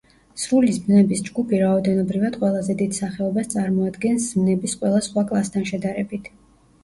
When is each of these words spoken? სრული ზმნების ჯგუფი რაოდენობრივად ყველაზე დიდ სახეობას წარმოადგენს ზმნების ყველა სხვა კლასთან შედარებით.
სრული 0.43 0.71
ზმნების 0.75 1.19
ჯგუფი 1.25 1.57
რაოდენობრივად 1.63 2.39
ყველაზე 2.43 2.75
დიდ 2.79 2.97
სახეობას 2.99 3.51
წარმოადგენს 3.53 4.25
ზმნების 4.31 4.75
ყველა 4.81 5.03
სხვა 5.09 5.25
კლასთან 5.33 5.69
შედარებით. 5.73 6.33